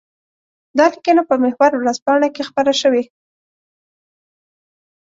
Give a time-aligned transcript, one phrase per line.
[0.77, 3.03] دا لیکنه په محور ورځپاڼه کې خپره شوې.